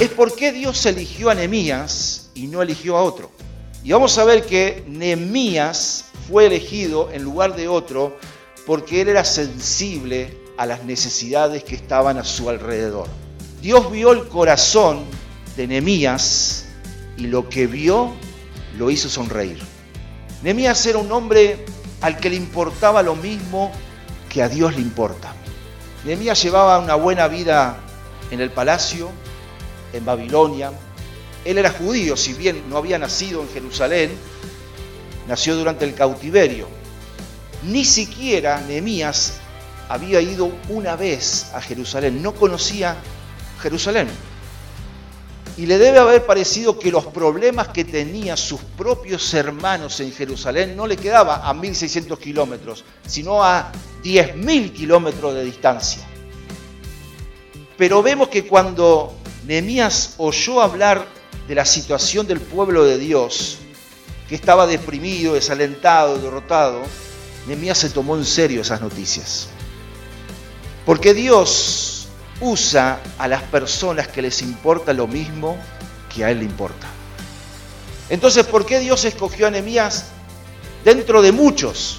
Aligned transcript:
es 0.00 0.08
por 0.08 0.34
qué 0.34 0.50
Dios 0.50 0.86
eligió 0.86 1.28
a 1.28 1.34
Nehemías 1.34 2.30
y 2.34 2.46
no 2.46 2.62
eligió 2.62 2.96
a 2.96 3.02
otro. 3.02 3.30
Y 3.84 3.92
vamos 3.92 4.16
a 4.16 4.24
ver 4.24 4.46
que 4.46 4.82
Nehemías 4.86 6.06
fue 6.26 6.46
elegido 6.46 7.10
en 7.12 7.22
lugar 7.22 7.54
de 7.54 7.68
otro 7.68 8.16
porque 8.66 9.02
él 9.02 9.08
era 9.08 9.24
sensible 9.26 10.38
a 10.56 10.64
las 10.64 10.84
necesidades 10.84 11.64
que 11.64 11.74
estaban 11.74 12.16
a 12.16 12.24
su 12.24 12.48
alrededor. 12.48 13.08
Dios 13.60 13.90
vio 13.92 14.12
el 14.12 14.26
corazón 14.28 15.04
de 15.54 15.66
Nehemías 15.66 16.64
y 17.18 17.26
lo 17.26 17.50
que 17.50 17.66
vio 17.66 18.10
lo 18.78 18.90
hizo 18.90 19.10
sonreír. 19.10 19.58
Nehemías 20.42 20.84
era 20.86 20.96
un 20.96 21.12
hombre 21.12 21.66
al 22.00 22.16
que 22.16 22.30
le 22.30 22.36
importaba 22.36 23.02
lo 23.02 23.16
mismo 23.16 23.70
que 24.30 24.42
a 24.42 24.48
Dios 24.48 24.74
le 24.74 24.80
importa. 24.80 25.34
Nehemías 26.06 26.42
llevaba 26.42 26.78
una 26.78 26.94
buena 26.94 27.28
vida 27.28 27.78
en 28.30 28.40
el 28.40 28.50
palacio, 28.50 29.10
en 29.92 30.04
Babilonia. 30.04 30.72
Él 31.44 31.58
era 31.58 31.70
judío, 31.70 32.16
si 32.16 32.34
bien 32.34 32.68
no 32.68 32.76
había 32.76 32.98
nacido 32.98 33.42
en 33.42 33.48
Jerusalén, 33.48 34.10
nació 35.26 35.56
durante 35.56 35.84
el 35.84 35.94
cautiverio. 35.94 36.68
Ni 37.62 37.84
siquiera 37.84 38.60
Nehemías 38.60 39.40
había 39.88 40.20
ido 40.20 40.52
una 40.68 40.96
vez 40.96 41.50
a 41.54 41.60
Jerusalén, 41.60 42.22
no 42.22 42.32
conocía 42.32 42.96
Jerusalén. 43.60 44.08
Y 45.56 45.66
le 45.66 45.78
debe 45.78 45.98
haber 45.98 46.24
parecido 46.24 46.78
que 46.78 46.90
los 46.90 47.06
problemas 47.06 47.68
que 47.68 47.84
tenían 47.84 48.36
sus 48.36 48.60
propios 48.60 49.34
hermanos 49.34 50.00
en 50.00 50.12
Jerusalén 50.12 50.74
no 50.76 50.86
le 50.86 50.96
quedaba 50.96 51.46
a 51.46 51.52
1.600 51.52 52.18
kilómetros, 52.18 52.84
sino 53.06 53.42
a 53.42 53.70
10.000 54.02 54.72
kilómetros 54.72 55.34
de 55.34 55.44
distancia. 55.44 56.02
Pero 57.76 58.02
vemos 58.02 58.28
que 58.28 58.46
cuando 58.46 59.19
Nehemías 59.50 60.14
oyó 60.18 60.62
hablar 60.62 61.08
de 61.48 61.56
la 61.56 61.64
situación 61.64 62.24
del 62.24 62.38
pueblo 62.38 62.84
de 62.84 62.98
Dios, 62.98 63.58
que 64.28 64.36
estaba 64.36 64.64
deprimido, 64.64 65.34
desalentado, 65.34 66.18
derrotado, 66.18 66.82
Nehemías 67.48 67.78
se 67.78 67.90
tomó 67.90 68.16
en 68.16 68.24
serio 68.24 68.60
esas 68.60 68.80
noticias. 68.80 69.48
Porque 70.86 71.14
Dios 71.14 72.06
usa 72.40 73.00
a 73.18 73.26
las 73.26 73.42
personas 73.42 74.06
que 74.06 74.22
les 74.22 74.40
importa 74.40 74.92
lo 74.92 75.08
mismo 75.08 75.56
que 76.14 76.24
a 76.24 76.30
Él 76.30 76.38
le 76.38 76.44
importa. 76.44 76.86
Entonces, 78.08 78.46
¿por 78.46 78.64
qué 78.64 78.78
Dios 78.78 79.04
escogió 79.04 79.48
a 79.48 79.50
Nehemías 79.50 80.10
dentro 80.84 81.22
de 81.22 81.32
muchos? 81.32 81.98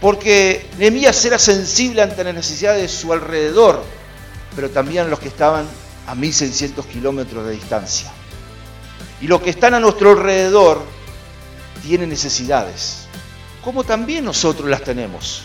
Porque 0.00 0.70
Nehemías 0.78 1.24
era 1.24 1.40
sensible 1.40 2.02
ante 2.02 2.22
las 2.22 2.34
necesidades 2.34 2.82
de 2.82 2.88
su 2.88 3.12
alrededor, 3.12 3.82
pero 4.54 4.70
también 4.70 5.10
los 5.10 5.18
que 5.18 5.26
estaban 5.26 5.66
a 6.06 6.14
1600 6.14 6.86
kilómetros 6.86 7.46
de 7.46 7.52
distancia. 7.52 8.12
Y 9.20 9.26
los 9.26 9.40
que 9.40 9.50
están 9.50 9.74
a 9.74 9.80
nuestro 9.80 10.10
alrededor 10.10 10.82
tienen 11.82 12.08
necesidades, 12.08 13.06
como 13.62 13.84
también 13.84 14.24
nosotros 14.24 14.68
las 14.68 14.82
tenemos. 14.82 15.42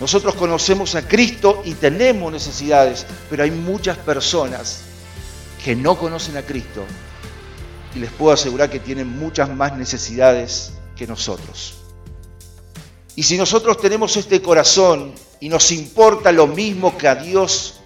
Nosotros 0.00 0.34
conocemos 0.34 0.94
a 0.94 1.06
Cristo 1.06 1.62
y 1.64 1.74
tenemos 1.74 2.32
necesidades, 2.32 3.06
pero 3.28 3.42
hay 3.42 3.50
muchas 3.50 3.98
personas 3.98 4.82
que 5.62 5.76
no 5.76 5.98
conocen 5.98 6.36
a 6.36 6.42
Cristo 6.42 6.84
y 7.94 7.98
les 7.98 8.10
puedo 8.10 8.32
asegurar 8.32 8.70
que 8.70 8.80
tienen 8.80 9.08
muchas 9.18 9.54
más 9.54 9.76
necesidades 9.76 10.72
que 10.96 11.06
nosotros. 11.06 11.74
Y 13.16 13.24
si 13.24 13.36
nosotros 13.36 13.78
tenemos 13.78 14.16
este 14.16 14.40
corazón 14.40 15.12
y 15.40 15.48
nos 15.48 15.72
importa 15.72 16.32
lo 16.32 16.46
mismo 16.46 16.96
que 16.96 17.08
a 17.08 17.16
Dios 17.16 17.79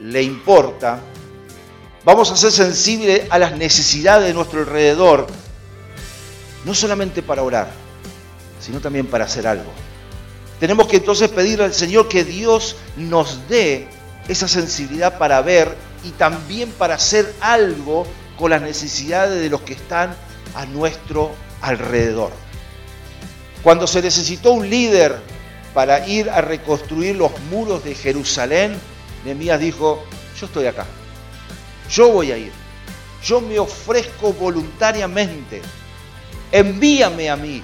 le 0.00 0.22
importa, 0.22 1.00
vamos 2.04 2.30
a 2.30 2.36
ser 2.36 2.52
sensibles 2.52 3.22
a 3.30 3.38
las 3.38 3.56
necesidades 3.56 4.26
de 4.26 4.34
nuestro 4.34 4.60
alrededor, 4.60 5.26
no 6.64 6.74
solamente 6.74 7.22
para 7.22 7.42
orar, 7.42 7.70
sino 8.60 8.80
también 8.80 9.06
para 9.06 9.24
hacer 9.24 9.46
algo. 9.46 9.70
Tenemos 10.58 10.86
que 10.88 10.96
entonces 10.98 11.28
pedirle 11.28 11.64
al 11.64 11.74
Señor 11.74 12.08
que 12.08 12.24
Dios 12.24 12.76
nos 12.96 13.48
dé 13.48 13.88
esa 14.28 14.48
sensibilidad 14.48 15.18
para 15.18 15.40
ver 15.42 15.74
y 16.04 16.10
también 16.10 16.70
para 16.70 16.94
hacer 16.94 17.32
algo 17.40 18.06
con 18.38 18.50
las 18.50 18.62
necesidades 18.62 19.40
de 19.40 19.50
los 19.50 19.62
que 19.62 19.74
están 19.74 20.14
a 20.54 20.66
nuestro 20.66 21.32
alrededor. 21.60 22.30
Cuando 23.62 23.86
se 23.86 24.00
necesitó 24.00 24.52
un 24.52 24.68
líder 24.68 25.18
para 25.74 26.06
ir 26.06 26.30
a 26.30 26.40
reconstruir 26.40 27.16
los 27.16 27.38
muros 27.50 27.84
de 27.84 27.94
Jerusalén, 27.94 28.78
Nehemías 29.24 29.60
dijo, 29.60 30.02
yo 30.38 30.46
estoy 30.46 30.66
acá, 30.66 30.86
yo 31.90 32.10
voy 32.12 32.32
a 32.32 32.38
ir, 32.38 32.52
yo 33.22 33.40
me 33.40 33.58
ofrezco 33.58 34.32
voluntariamente, 34.32 35.60
envíame 36.52 37.30
a 37.30 37.36
mí. 37.36 37.62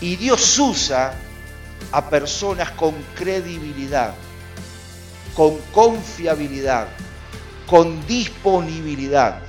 Y 0.00 0.16
Dios 0.16 0.58
usa 0.58 1.14
a 1.92 2.10
personas 2.10 2.70
con 2.72 2.94
credibilidad, 3.14 4.14
con 5.34 5.56
confiabilidad, 5.72 6.88
con 7.66 8.06
disponibilidad, 8.06 9.42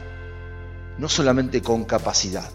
no 0.97 1.09
solamente 1.09 1.61
con 1.61 1.83
capacidad. 1.83 2.49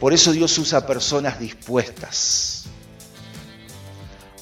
Por 0.00 0.12
eso 0.12 0.32
Dios 0.32 0.56
usa 0.58 0.86
personas 0.86 1.38
dispuestas. 1.38 2.64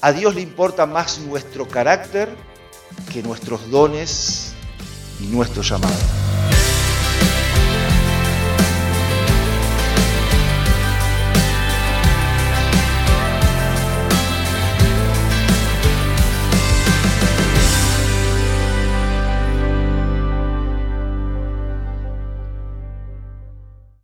A 0.01 0.11
Dios 0.11 0.33
le 0.33 0.41
importa 0.41 0.87
más 0.87 1.19
nuestro 1.19 1.67
carácter 1.67 2.35
que 3.13 3.21
nuestros 3.21 3.69
dones 3.69 4.53
y 5.19 5.27
nuestro 5.27 5.61
llamado. 5.61 6.20